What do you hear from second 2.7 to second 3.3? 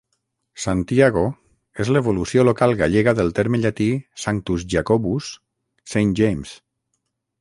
gallega del